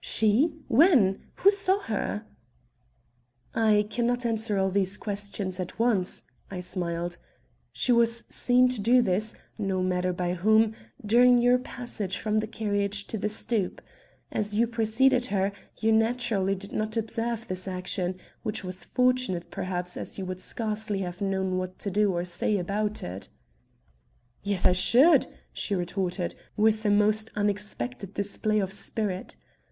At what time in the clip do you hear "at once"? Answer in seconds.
5.60-6.24